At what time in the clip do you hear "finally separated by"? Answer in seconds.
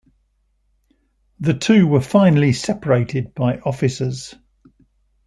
2.01-3.59